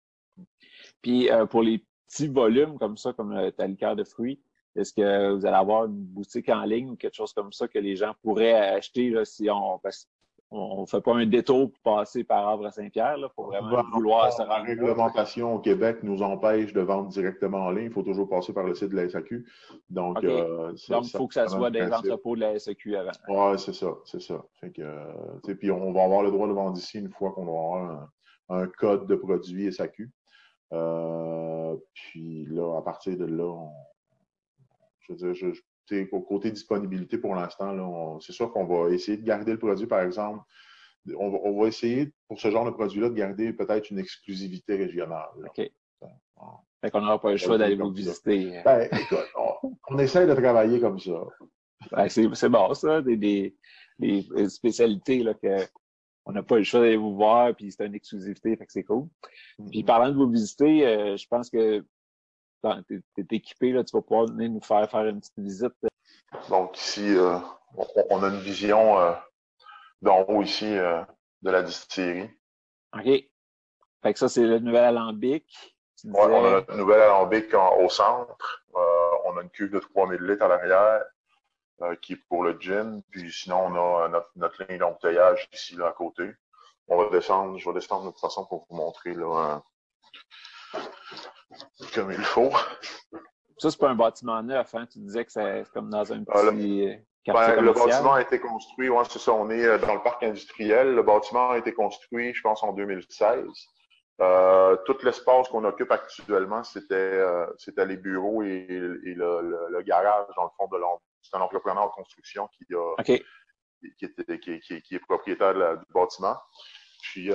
Puis, 1.02 1.30
pour 1.50 1.64
les 1.64 1.84
petits 2.08 2.28
volumes 2.28 2.78
comme 2.78 2.98
ça, 2.98 3.14
comme 3.14 3.52
ta 3.58 3.68
liqueur 3.68 3.96
de 3.96 4.04
fruits, 4.04 4.42
est-ce 4.76 4.94
que 4.94 5.34
vous 5.34 5.46
allez 5.46 5.56
avoir 5.56 5.86
une 5.86 6.04
boutique 6.06 6.50
en 6.50 6.64
ligne 6.64 6.92
ou 6.92 6.96
quelque 6.96 7.16
chose 7.16 7.34
comme 7.34 7.52
ça 7.52 7.68
que 7.68 7.80
les 7.80 7.96
gens 7.96 8.14
pourraient 8.22 8.54
acheter 8.54 9.14
si 9.26 9.50
on 9.50 9.80
on 10.54 10.82
ne 10.82 10.86
fait 10.86 11.02
pas 11.02 11.16
un 11.16 11.26
détour 11.26 11.72
pour 11.72 11.98
passer 11.98 12.24
par 12.24 12.48
Havre 12.48 12.72
Saint-Pierre. 12.72 13.16
Il 13.18 13.28
faut 13.36 13.46
vraiment 13.46 13.84
vouloir 13.92 14.32
se 14.32 14.42
rendre. 14.42 14.54
La 14.54 14.62
réglementation 14.62 15.56
au 15.56 15.60
Québec 15.60 15.98
nous 16.04 16.22
empêche 16.22 16.74
de 16.74 16.82
vendre 16.82 17.10
directement 17.10 17.66
en 17.66 17.72
ligne. 17.72 17.86
Il 17.86 17.92
faut 17.92 18.04
toujours 18.04 18.30
passer 18.30 18.54
par 18.54 18.64
le 18.64 18.76
site 18.76 18.90
de 18.90 18.96
la 18.96 19.10
SAQ. 19.10 19.46
Donc, 19.90 20.24
euh, 20.24 20.74
il 20.76 21.10
faut 21.10 21.28
que 21.28 21.34
ça 21.34 21.48
soit 21.48 21.72
des 21.72 21.92
entrepôts 21.92 22.36
de 22.36 22.42
la 22.42 22.60
SAQ 22.60 22.96
avant. 22.96 23.12
Oui, 23.28 23.60
c'est 23.60 23.74
ça. 23.74 23.94
C'est 24.06 24.22
ça. 24.22 24.44
puis 24.62 25.72
on 25.72 25.92
va 25.92 26.04
avoir 26.04 26.22
le 26.22 26.32
droit 26.32 26.48
de 26.48 26.54
vendre 26.54 26.78
ici 26.78 27.00
une 27.00 27.10
fois 27.10 27.32
qu'on 27.32 27.46
va 27.46 27.52
avoir 27.52 28.10
un, 28.50 28.68
code 28.68 29.08
de 29.08 29.16
produit 29.16 29.72
SAQ. 29.74 30.12
Euh, 30.72 31.76
puis 31.94 32.46
là, 32.46 32.78
à 32.78 32.82
partir 32.82 33.18
de 33.18 33.26
là, 33.26 33.56
je 35.00 35.14
veux 35.14 35.18
dire, 35.18 35.34
je, 35.34 35.48
au 35.48 35.54
côté 36.28 36.52
disponibilité 36.52 37.18
pour 37.18 37.36
l'instant, 37.36 38.20
c'est 38.20 38.34
sûr 38.34 38.52
qu'on 38.52 38.66
va 38.66 38.90
essayer 38.90 39.18
de 39.18 39.24
garder 39.24 39.52
le 39.52 39.60
produit, 39.60 39.88
par 39.88 40.02
exemple. 40.02 40.42
On 41.18 41.60
va, 41.60 41.68
essayer, 41.68 42.14
pour 42.28 42.40
ce 42.40 42.50
genre 42.50 42.66
de 42.66 42.72
produit-là, 42.72 43.10
de 43.10 43.14
garder 43.14 43.52
peut-être 43.52 43.90
une 43.90 44.00
exclusivité 44.00 44.76
régionale. 44.76 45.28
OK. 45.38 45.70
fait 46.82 46.92
qu'on 46.92 47.02
n'aura 47.02 47.20
pas 47.20 47.32
le 47.32 47.38
choix 47.38 47.58
d'aller 47.58 47.76
vous 47.76 47.92
visiter. 47.92 48.62
Ben, 48.64 48.88
écoute, 48.92 49.28
on, 49.90 50.00
essaie 50.00 50.26
de 50.26 50.34
travailler 50.34 50.80
comme 50.80 51.00
ça. 51.00 51.26
Ben, 51.92 52.08
c'est 52.08 52.50
bon, 52.50 52.74
ça, 52.74 53.02
des, 53.02 53.54
spécialités 54.48 55.24
là, 55.24 55.34
que 55.34 55.68
on 56.26 56.32
n'a 56.32 56.42
pas 56.42 56.58
le 56.58 56.64
choix 56.64 56.80
d'aller 56.80 56.96
vous 56.96 57.16
voir, 57.16 57.54
puis 57.54 57.70
c'est 57.70 57.86
une 57.86 57.96
exclusivité, 57.96 58.56
fait 58.56 58.66
que 58.66 58.72
c'est 58.72 58.84
cool. 58.84 59.08
Puis 59.70 59.82
mm-hmm. 59.82 59.86
parlant 59.86 60.10
de 60.10 60.16
vous 60.16 60.30
visiter, 60.30 60.88
euh, 60.88 61.18
je 61.18 61.28
pense 61.28 61.50
que 61.50 61.84
tu 62.88 63.04
es, 63.18 63.36
équipé, 63.36 63.72
là, 63.72 63.84
tu 63.84 63.96
vas 63.96 64.02
pouvoir 64.02 64.28
venir 64.28 64.50
nous 64.50 64.62
faire 64.62 64.90
faire 64.90 65.06
une 65.06 65.20
petite 65.20 65.40
visite. 65.40 65.74
Donc 66.50 66.78
ici, 66.78 67.16
euh, 67.16 67.38
on, 68.10 68.24
a 68.24 68.28
une 68.28 68.40
vision 68.40 69.00
euh, 69.00 69.14
d'en 70.02 70.24
haut 70.24 70.42
ici 70.42 70.78
euh, 70.78 71.04
de 71.42 71.52
la 71.52 71.62
distillerie. 71.62 72.30
OK. 72.96 73.04
Fait 73.04 74.14
que 74.14 74.20
ça, 74.20 74.30
c'est 74.30 74.46
le 74.46 74.60
nouvel 74.60 74.84
alambic. 74.84 75.46
Oui, 76.04 76.12
on 76.16 76.46
a 76.46 76.66
le 76.68 76.78
nouvel 76.78 77.02
alambic 77.02 77.54
au 77.54 77.90
centre. 77.90 78.64
on 78.74 79.38
a 79.38 79.42
une 79.42 79.50
cuve 79.50 79.72
de 79.72 79.80
3000 79.80 80.22
litres 80.22 80.44
à 80.44 80.48
l'arrière 80.50 81.04
qui 82.02 82.14
est 82.14 82.24
pour 82.28 82.44
le 82.44 82.60
gin. 82.60 83.02
Puis 83.10 83.32
sinon, 83.32 83.68
on 83.68 83.76
a 83.76 84.10
notre, 84.10 84.30
notre 84.36 84.64
ligne 84.66 84.80
d'embouteillage 84.80 85.50
ici 85.54 85.76
là, 85.76 85.88
à 85.88 85.92
côté. 85.94 86.30
On 86.90 86.98
va 86.98 87.10
descendre, 87.10 87.58
je 87.58 87.70
vais 87.70 87.74
descendre 87.74 88.08
de 88.08 88.12
toute 88.12 88.20
façon 88.20 88.46
pour 88.46 88.66
vous 88.70 88.76
montrer 88.76 89.14
là, 89.14 89.64
comme 91.92 92.12
il 92.12 92.24
faut. 92.24 92.52
Ça, 93.58 93.72
c'est 93.72 93.80
pas 93.80 93.90
un 93.90 93.96
bâtiment 93.96 94.42
neuf, 94.44 94.74
hein? 94.76 94.86
Tu 94.92 95.00
disais 95.00 95.24
que 95.26 95.32
c'est 95.32 95.64
comme 95.74 95.90
dans 95.90 96.12
un 96.12 96.24
ah, 96.30 96.52
petit 96.52 96.88
euh, 96.88 96.96
quartier 97.24 97.56
ben, 97.56 97.62
Le 97.62 97.74
bâtiment 97.74 98.14
a 98.14 98.22
été 98.22 98.40
construit, 98.40 98.90
ouais, 98.90 99.04
c'est 99.10 99.20
ça, 99.20 99.34
on 99.34 99.50
est 99.50 99.66
euh, 99.66 99.78
dans 99.78 99.94
le 99.94 100.02
parc 100.02 100.24
industriel. 100.24 100.96
Le 100.96 101.04
bâtiment 101.04 101.52
a 101.52 101.58
été 101.58 101.74
construit, 101.74 102.34
je 102.34 102.42
pense, 102.42 102.64
en 102.64 102.74
2016. 102.74 103.46
Euh, 104.22 104.78
tout 104.86 104.98
l'espace 105.04 105.48
qu'on 105.50 105.64
occupe 105.64 105.92
actuellement, 105.92 106.64
c'était 106.64 106.94
euh, 106.94 107.48
c'était 107.58 107.86
les 107.86 107.98
bureaux 107.98 108.44
et, 108.44 108.68
le, 108.70 109.82
garage 109.82 110.28
dans 110.36 110.44
le 110.44 110.50
fond 110.58 110.68
de 110.72 110.78
l'entreprise. 110.78 111.10
C'est 111.22 111.38
un 111.38 111.42
entrepreneur 111.42 111.88
de 111.88 111.94
construction 111.94 112.48
qui 112.58 112.66
a 112.76 113.04
qui, 113.04 114.06
était, 114.06 114.40
qui, 114.40 114.82
qui, 114.82 114.96
est 114.96 115.00
propriétaire 115.00 115.54
du 115.56 115.86
bâtiment. 115.94 116.36
Puis 117.02 117.32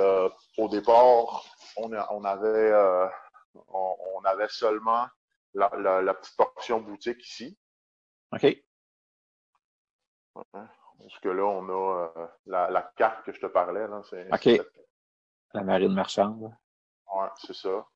au 0.57 0.69
départ, 0.69 1.45
on, 1.76 1.90
on 2.11 2.25
avait 2.25 2.73
on, 3.55 4.23
avait 4.25 4.49
seulement 4.49 5.07
la, 5.55 6.14
petite 6.14 6.37
portion 6.37 6.81
boutique 6.81 7.25
ici. 7.26 7.59
OK. 8.33 8.62
Parce 10.35 11.19
que 11.23 11.28
là, 11.28 11.45
on 11.45 11.69
a 11.69 12.12
euh, 12.17 12.26
la, 12.47 12.93
carte 12.97 13.25
que 13.25 13.33
je 13.33 13.40
te 13.40 13.47
parlais. 13.47 13.87
Là, 13.87 14.02
OK. 14.33 14.49
La 15.55 15.62
marine 15.62 15.95
marchande. 15.95 16.55
Oui, 17.14 17.26
c'est 17.37 17.55
ça. 17.55 17.87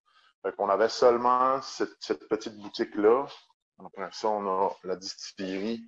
Fait 0.42 0.54
qu'on 0.56 0.68
avait 0.68 0.88
seulement 0.88 1.60
cette, 1.62 2.28
petite 2.28 2.56
boutique-là. 2.56 3.26
Après 3.84 4.08
ça, 4.12 4.28
on 4.28 4.46
a 4.46 4.70
la 4.84 4.96
distillerie 4.96 5.84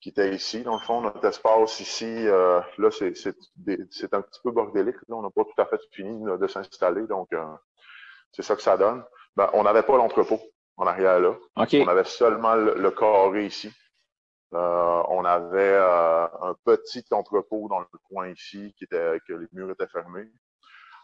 qui 0.00 0.10
était 0.10 0.34
ici. 0.34 0.62
Dans 0.62 0.74
le 0.74 0.84
fond, 0.84 1.00
notre 1.00 1.24
espace 1.24 1.80
ici, 1.80 2.04
euh, 2.06 2.60
là, 2.78 2.90
c'est 2.90 4.14
un 4.14 4.22
petit 4.22 4.40
peu 4.42 4.50
bordélique. 4.50 4.96
Là. 5.08 5.16
On 5.16 5.22
n'a 5.22 5.30
pas 5.30 5.44
tout 5.44 5.60
à 5.60 5.66
fait 5.66 5.80
fini 5.90 6.22
de, 6.24 6.46
s'installer. 6.46 7.06
Donc, 7.06 7.32
euh, 7.32 7.44
c'est 8.36 8.42
ça 8.42 8.54
que 8.54 8.60
ça 8.62 8.76
donne. 8.76 9.02
Ben, 9.34 9.48
on 9.54 9.62
n'avait 9.62 9.82
pas 9.82 9.96
l'entrepôt 9.96 10.38
en 10.76 10.86
arrière 10.86 11.20
là. 11.20 11.34
On 11.56 11.88
avait 11.88 12.04
seulement 12.04 12.54
le, 12.54 12.90
carré 12.90 13.46
ici. 13.46 13.72
Euh, 14.52 15.02
on 15.08 15.24
avait 15.24 15.72
euh, 15.72 16.26
un 16.42 16.54
petit 16.64 17.02
entrepôt 17.12 17.66
dans 17.68 17.80
le 17.80 17.86
coin 18.10 18.28
ici 18.28 18.74
qui 18.76 18.84
était 18.84 19.18
que 19.26 19.32
les 19.32 19.46
murs 19.52 19.70
étaient 19.70 19.86
fermés. 19.88 20.28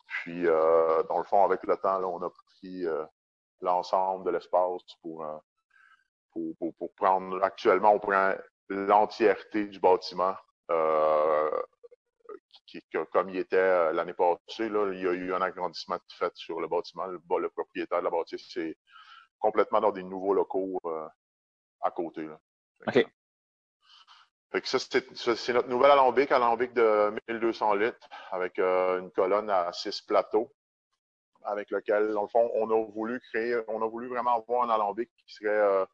Puis 0.07 0.47
euh, 0.47 1.03
dans 1.09 1.19
le 1.19 1.25
fond, 1.25 1.43
avec 1.43 1.63
le 1.65 1.77
temps, 1.79 1.99
là, 1.99 2.07
on 2.07 2.23
a 2.23 2.29
pris 2.31 2.85
l'ensemble 3.63 4.27
de 4.27 4.31
l'espace 4.31 4.83
pour, 5.01 5.25
pour, 6.33 6.75
pour, 6.75 6.95
prendre. 6.95 7.43
Actuellement, 7.43 7.95
on 7.95 7.99
prend 7.99 8.35
l'entièreté 8.69 9.65
du 9.65 9.81
bâtiment 9.81 10.35
comme 13.13 13.31
il 13.31 13.37
était 13.37 13.57
euh, 13.57 13.93
l'année 13.93 14.15
passée, 14.15 14.69
là, 14.69 14.93
il 14.93 15.01
y 15.01 15.07
a 15.07 15.13
eu 15.13 15.35
un 15.35 15.43
agrandissement 15.43 15.99
fait 16.19 16.33
sur 16.35 16.61
le 16.61 16.69
bâtiment. 16.69 17.07
Le, 17.07 17.21
le 17.39 17.49
propriétaire 17.51 17.99
de 17.99 18.05
la 18.05 18.11
bâtisse, 18.11 18.49
c'est 18.51 18.77
complètement 19.39 19.81
dans 19.81 19.93
des 19.93 20.03
nouveaux 20.03 20.35
locaux 20.35 20.79
euh, 20.87 21.09
à 21.81 21.91
côté. 21.91 22.27
Là. 22.27 22.39
OK. 22.87 23.07
Fait 24.53 24.61
que 24.61 24.69
ça, 24.69 24.79
c'est 24.79 25.53
notre 25.55 25.69
nouvel 25.69 25.91
alambic, 25.91 26.31
alambic 26.31 26.75
de 26.75 27.15
1200 27.29 27.75
litres, 27.75 28.09
avec 28.31 28.59
euh, 28.59 29.01
une 29.01 29.11
colonne 29.11 29.49
à 29.49 29.73
six 29.73 30.03
plateaux, 30.03 30.53
avec 31.45 31.71
lequel, 31.71 32.13
dans 32.13 32.23
le 32.23 32.29
fond, 32.29 32.51
on 32.55 32.71
a 32.71 32.85
voulu 32.93 33.19
créer, 33.21 33.59
on 33.69 33.83
a 33.83 33.89
voulu 33.89 34.09
vraiment 34.09 34.37
avoir 34.37 34.65
un 34.65 34.71
alambic 34.71 35.11
qui 35.27 35.35
serait 35.35 35.87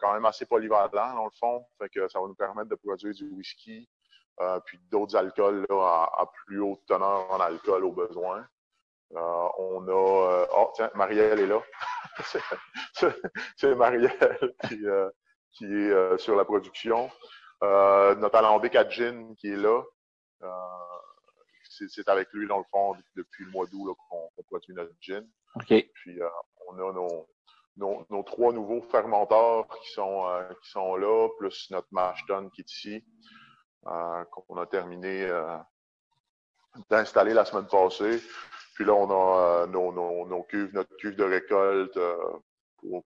quand 0.00 0.12
même 0.14 0.24
assez 0.24 0.46
polyvalent, 0.46 1.14
dans 1.16 1.24
le 1.24 1.32
fond. 1.32 1.66
Fait 1.78 1.88
que 1.88 2.06
ça 2.06 2.20
va 2.20 2.28
nous 2.28 2.36
permettre 2.36 2.70
de 2.70 2.76
produire 2.76 3.12
du 3.12 3.28
whisky, 3.30 3.88
euh, 4.40 4.58
puis 4.66 4.80
d'autres 4.90 5.16
alcools 5.16 5.64
là, 5.68 6.10
à, 6.18 6.26
plus 6.46 6.60
haute 6.60 6.84
teneur 6.86 7.30
en 7.30 7.40
alcool 7.40 7.84
au 7.84 7.92
besoin. 7.92 8.46
Euh, 9.14 9.48
on 9.58 9.86
a... 9.86 10.42
Euh, 10.42 10.46
oh, 10.56 10.72
tiens, 10.74 10.90
Marielle 10.94 11.38
est 11.38 11.46
là. 11.46 11.62
c'est 13.56 13.74
Marielle 13.76 14.54
qui, 14.68 14.84
qui 15.52 15.64
est 15.66 16.18
sur 16.18 16.34
la 16.34 16.44
production. 16.44 17.10
notre 17.62 18.34
alambic 18.34 18.74
à 18.74 18.88
gin 18.88 19.36
qui 19.36 19.52
est 19.52 19.56
là. 19.56 19.82
c'est 21.68 22.08
avec 22.08 22.28
lui, 22.32 22.48
dans 22.48 22.58
le 22.58 22.64
fond, 22.72 22.96
depuis 23.14 23.44
le 23.44 23.50
mois 23.52 23.66
d'août 23.66 23.96
qu'on 24.10 24.42
produit 24.48 24.74
notre 24.74 24.94
gin. 25.00 25.24
Puis 25.94 26.18
on 26.66 26.74
a 26.78 26.92
nos, 26.92 27.28
nos, 27.76 28.04
nos, 28.10 28.22
trois 28.24 28.52
nouveaux 28.52 28.82
fermenteurs 28.82 29.68
qui 29.78 29.92
sont, 29.92 30.24
qui 30.60 30.70
sont 30.70 30.96
là, 30.96 31.28
plus 31.38 31.70
notre 31.70 31.88
mash 31.92 32.24
qui 32.52 32.62
est 32.62 32.72
ici. 32.72 33.04
Qu'on 33.84 34.56
a 34.56 34.66
terminé 34.66 35.28
d'installer 36.90 37.34
la 37.34 37.44
semaine 37.44 37.66
passée. 37.66 38.20
Puis 38.74 38.84
là, 38.84 38.94
on 38.94 39.10
a 39.10 39.66
nos, 39.66 39.92
nos, 39.92 40.42
cuves, 40.44 40.72
notre 40.74 40.94
cuve 40.96 41.16
de 41.16 41.24
récolte 41.24 41.98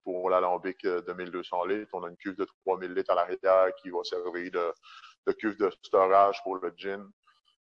pour, 0.04 0.30
l'alambic 0.30 0.82
de 0.84 1.12
1200 1.12 1.64
litres. 1.66 1.90
On 1.92 2.04
a 2.04 2.08
une 2.08 2.16
cuve 2.16 2.36
de 2.36 2.46
3000 2.66 2.94
litres 2.94 3.10
à 3.12 3.14
l'arrière 3.14 3.74
qui 3.80 3.90
va 3.90 4.02
servir 4.04 4.50
de, 4.50 5.32
cuve 5.32 5.58
de 5.58 5.70
storage 5.82 6.42
pour 6.42 6.56
le 6.56 6.72
gin. 6.76 7.06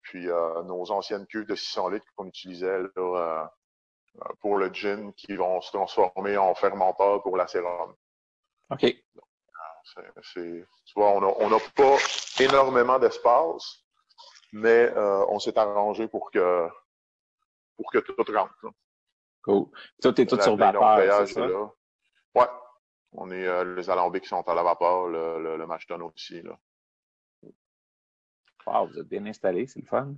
Puis 0.02 0.26
nos 0.26 0.90
anciennes 0.90 1.26
cuves 1.26 1.46
de 1.46 1.54
600 1.54 1.90
litres 1.90 2.06
qu'on 2.16 2.26
utilisait 2.26 2.80
pour 4.40 4.56
le 4.56 4.72
gin 4.72 5.12
qui 5.12 5.36
vont 5.36 5.60
se 5.60 5.70
transformer 5.72 6.36
en 6.36 6.54
fermenteur 6.54 7.22
pour 7.22 7.36
la 7.36 7.46
sérum. 7.46 7.94
OK. 8.70 8.86
Tu 10.32 10.66
vois, 10.94 11.12
on 11.12 11.50
n'a 11.50 11.58
pas 11.74 11.96
énormément 12.38 12.98
d'espace, 12.98 13.84
mais 14.52 14.92
euh, 14.96 15.24
on 15.28 15.38
s'est 15.38 15.58
arrangé 15.58 16.08
pour 16.08 16.30
que 16.30 16.68
pour 17.76 17.90
que 17.92 17.98
tout 17.98 18.14
rentre. 18.32 18.54
Cool. 19.42 19.66
Tout 20.02 20.20
est 20.20 20.26
tout 20.26 20.40
sur 20.40 20.56
vapeur, 20.56 21.26
c'est 21.26 21.34
ça? 21.34 21.46
Là. 21.46 21.70
Ouais. 22.34 22.48
On 23.12 23.30
est, 23.32 23.44
euh, 23.44 23.74
les 23.74 23.90
alambics 23.90 24.26
sont 24.26 24.48
à 24.48 24.54
la 24.54 24.62
vapeur, 24.62 25.08
le, 25.08 25.42
le, 25.42 25.56
le 25.56 26.04
aussi. 26.04 26.42
Là. 26.42 26.56
Wow, 28.66 28.86
vous 28.86 28.98
êtes 29.00 29.08
bien 29.08 29.26
installé, 29.26 29.66
c'est 29.66 29.80
le 29.80 29.86
fun. 29.86 30.14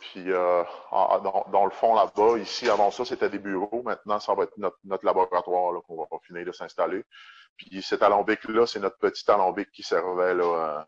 Puis 0.00 0.30
euh, 0.30 0.64
dans, 0.90 1.64
le 1.64 1.70
fond 1.70 1.94
là-bas, 1.94 2.38
ici, 2.38 2.68
avant 2.68 2.90
ça, 2.90 3.04
c'était 3.04 3.30
des 3.30 3.38
bureaux. 3.38 3.82
Maintenant, 3.82 4.20
ça 4.20 4.34
va 4.34 4.44
être 4.44 4.56
notre, 4.58 5.04
laboratoire 5.04 5.82
qu'on 5.82 5.96
va 5.96 6.06
finir 6.22 6.44
de 6.44 6.52
s'installer. 6.52 7.04
Puis 7.56 7.82
cet 7.82 8.02
alambic-là, 8.02 8.66
c'est 8.66 8.80
notre 8.80 8.98
petit 8.98 9.30
alambic 9.30 9.70
qui 9.70 9.82
servait 9.82 10.34
là. 10.34 10.44
Euh, 10.44 10.84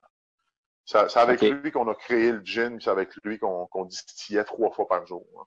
c'est 0.85 1.19
avec 1.19 1.43
lui 1.43 1.71
qu'on 1.71 1.89
a 1.89 1.95
créé 1.95 2.33
le 2.33 2.43
gin, 2.43 2.81
c'est 2.81 2.91
avec 2.91 3.15
lui 3.23 3.39
qu'on 3.39 3.85
distillait 3.85 4.45
trois 4.45 4.71
fois 4.71 4.89
par 4.89 5.07
jour. 5.07 5.27
Hein. 5.39 5.45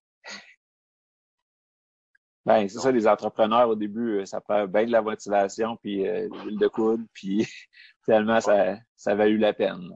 Ben, 2.45 2.67
c'est 2.67 2.79
ça, 2.79 2.91
les 2.91 3.07
entrepreneurs, 3.07 3.69
au 3.69 3.75
début, 3.75 4.19
euh, 4.19 4.25
ça 4.25 4.41
prend 4.41 4.65
bien 4.65 4.85
de 4.85 4.91
la 4.91 5.01
motivation, 5.01 5.77
puis 5.77 6.07
euh, 6.07 6.27
l'huile 6.27 6.57
de 6.57 6.67
coude, 6.67 7.05
puis 7.13 7.47
finalement, 8.05 8.41
ça, 8.41 8.77
ça 8.95 9.11
a 9.11 9.15
valu 9.15 9.37
la 9.37 9.53
peine. 9.53 9.91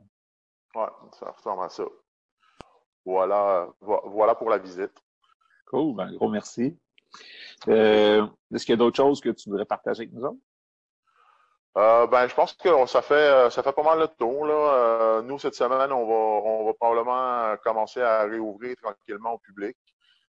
Ouais, 0.75 0.87
ça 1.19 1.31
ressemble 1.31 1.63
à 1.63 1.69
ça. 1.69 1.85
Voilà, 3.05 3.69
voilà 3.81 4.35
pour 4.35 4.49
la 4.49 4.57
visite. 4.57 4.93
Cool, 5.67 5.95
ben, 5.95 6.11
gros 6.15 6.29
merci. 6.29 6.77
Euh, 7.67 8.25
Est-ce 8.53 8.65
qu'il 8.65 8.73
y 8.73 8.77
a 8.77 8.77
d'autres 8.77 8.97
choses 8.97 9.21
que 9.21 9.29
tu 9.29 9.49
voudrais 9.49 9.65
partager 9.65 10.01
avec 10.01 10.13
nous 10.13 10.23
autres? 10.23 10.39
Euh, 11.77 12.07
ben, 12.07 12.27
je 12.27 12.33
pense 12.33 12.53
que 12.53 12.85
ça 12.87 13.01
fait 13.01 13.49
ça 13.49 13.61
fait 13.61 13.73
pas 13.73 13.83
mal 13.83 13.99
le 13.99 14.07
tour. 14.07 14.45
Là. 14.45 14.53
Euh, 14.53 15.21
nous, 15.21 15.37
cette 15.39 15.55
semaine, 15.55 15.91
on 15.91 16.05
va, 16.07 16.49
on 16.49 16.65
va 16.65 16.73
probablement 16.73 17.55
commencer 17.63 18.01
à 18.01 18.23
réouvrir 18.23 18.75
tranquillement 18.81 19.33
au 19.33 19.37
public. 19.39 19.77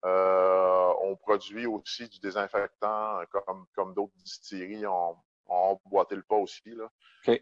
Euh, 0.04 0.92
on 1.02 1.16
produit 1.16 1.66
aussi 1.66 2.08
du 2.08 2.20
désinfectant 2.20 3.20
comme, 3.30 3.66
comme 3.74 3.94
d'autres 3.94 4.16
distilleries. 4.16 4.86
On, 4.86 5.16
on 5.50 5.78
emboîté 5.84 6.14
le 6.14 6.22
pas 6.22 6.36
aussi. 6.36 6.70
Là. 6.70 6.88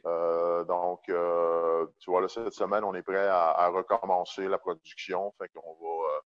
Euh, 0.07 0.65
donc, 0.65 1.09
euh, 1.09 1.87
tu 2.00 2.11
vois, 2.11 2.21
là, 2.21 2.29
cette 2.29 2.53
semaine, 2.53 2.85
on 2.85 2.95
est 2.95 3.03
prêt 3.03 3.29
à, 3.29 3.69
recommencer 3.69 4.49
la 4.49 4.59
production. 4.59 5.33
Fait 5.38 5.49
qu'on 5.49 5.75
va, 5.75 6.17
euh, 6.17 6.21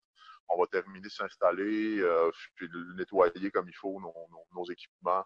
on 0.51 0.61
va 0.61 0.67
terminer 0.67 1.01
de 1.01 1.09
s'installer, 1.09 2.03
puis 2.55 2.69
nettoyer 2.97 3.51
comme 3.51 3.69
il 3.69 3.77
faut 3.77 4.01
nos, 4.01 4.65
équipements, 4.71 5.25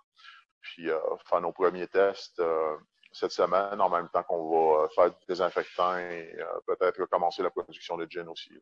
puis 0.61 0.89
faire 1.29 1.41
nos 1.41 1.53
premiers 1.53 1.89
tests 1.89 2.43
cette 3.13 3.31
semaine, 3.31 3.81
en 3.81 3.89
même 3.89 4.09
temps 4.09 4.23
qu'on 4.25 4.81
va 4.81 4.89
faire 4.89 5.11
du 5.11 5.27
désinfectant 5.29 5.97
et 5.99 6.37
peut-être 6.67 7.01
recommencer 7.01 7.43
la 7.43 7.51
production 7.51 7.97
de 7.97 8.07
gin 8.09 8.29
aussi. 8.29 8.53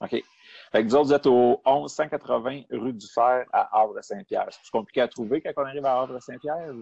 OK. 0.00 0.10
Fait 0.72 0.84
que 0.84 0.90
vous 0.90 1.04
vous 1.04 1.12
êtes 1.12 1.26
au 1.26 1.60
11 1.64 1.92
180 1.92 2.62
rue 2.70 2.92
du 2.92 3.06
Fer 3.06 3.46
à 3.52 3.80
Havre-Saint-Pierre. 3.80 4.48
C'est 4.50 4.70
compliqué 4.72 5.00
à 5.02 5.06
trouver 5.06 5.40
quand 5.40 5.52
on 5.58 5.66
arrive 5.66 5.86
à 5.86 6.00
Havre-Saint-Pierre? 6.00 6.74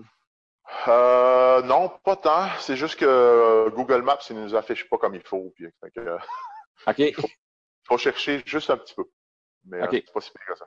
Euh, 0.89 1.63
non, 1.63 1.91
pas 2.05 2.17
tant. 2.17 2.49
C'est 2.59 2.77
juste 2.77 2.99
que 2.99 3.05
euh, 3.05 3.71
Google 3.71 4.03
Maps, 4.03 4.19
il 4.31 4.37
ne 4.37 4.43
nous 4.43 4.55
affiche 4.55 4.89
pas 4.89 4.99
comme 4.99 5.15
il 5.15 5.23
faut. 5.23 5.53
Puis, 5.55 5.67
euh, 5.99 6.19
OK. 6.87 6.99
Il 7.83 7.95
faut, 7.95 7.99
chercher 7.99 8.41
juste 8.47 8.71
un 8.71 8.77
petit 8.77 8.95
peu. 8.95 9.05
Mais 9.65 9.81
c'est 9.91 10.13
pas 10.13 10.21
si 10.21 10.31
pire 10.31 10.47
que 10.47 10.55
ça. 10.55 10.67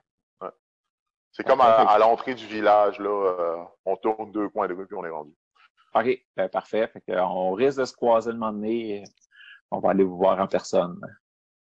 C'est 1.32 1.48
comme 1.48 1.62
à, 1.62 1.98
l'entrée 1.98 2.36
du 2.36 2.46
village, 2.46 3.00
là, 3.00 3.66
on 3.86 3.96
tourne 3.96 4.32
deux 4.34 4.50
coins 4.50 4.68
de 4.68 4.74
rue 4.74 4.86
puis 4.86 4.98
on 4.98 5.06
est 5.06 5.10
rendu. 5.10 5.34
OK, 5.96 6.26
ben, 6.36 6.50
parfait. 6.50 6.92
on 7.08 7.54
risque 7.54 7.80
de 7.80 7.86
se 7.86 7.94
croiser 7.94 8.32
le 8.32 8.38
moment 8.38 8.52
donné. 8.52 9.06
On 9.72 9.80
va 9.80 9.92
aller 9.92 10.04
vous 10.04 10.18
voir 10.18 10.38
en 10.38 10.48
personne. 10.48 11.00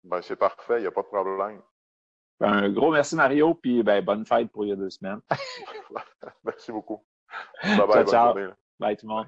Ben, 0.03 0.21
c'est 0.21 0.35
parfait, 0.35 0.79
il 0.79 0.81
n'y 0.81 0.87
a 0.87 0.91
pas 0.91 1.03
de 1.03 1.07
problème. 1.07 1.61
Un 2.41 2.69
gros 2.69 2.91
merci 2.91 3.15
Mario, 3.15 3.53
puis 3.53 3.83
ben, 3.83 4.03
bonne 4.03 4.25
fête 4.25 4.51
pour 4.51 4.65
il 4.65 4.69
y 4.69 4.73
a 4.73 4.75
deux 4.75 4.89
semaines. 4.89 5.21
merci 6.43 6.73
beaucoup. 6.73 7.05
Bye 7.63 7.87
bye. 7.87 8.03
Ciao, 8.03 8.05
ciao. 8.05 8.33
Bye 8.79 8.95
tout 8.95 9.07
le 9.07 9.13
monde. 9.13 9.27